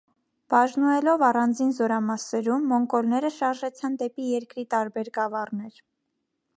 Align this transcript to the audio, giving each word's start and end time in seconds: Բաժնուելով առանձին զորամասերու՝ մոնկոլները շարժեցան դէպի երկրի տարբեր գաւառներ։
Բաժնուելով 0.53 1.25
առանձին 1.27 1.69
զորամասերու՝ 1.81 2.57
մոնկոլները 2.73 3.33
շարժեցան 3.39 4.01
դէպի 4.03 4.29
երկրի 4.35 4.69
տարբեր 4.77 5.17
գաւառներ։ 5.21 5.83